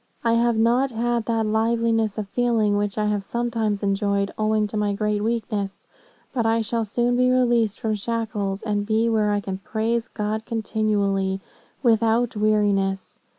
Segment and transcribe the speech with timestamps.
[0.23, 4.75] I have not had that liveliness of feeling, which I have sometimes enjoyed, owing to
[4.75, 5.85] my great weakness,
[6.33, 10.47] but I shall soon be released from shackles, and be where I can praise God
[10.47, 11.39] continually,
[11.83, 13.19] without weariness.